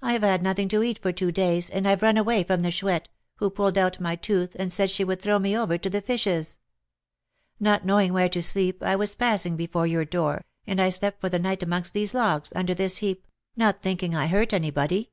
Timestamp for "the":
2.62-2.70, 5.90-6.00, 11.28-11.38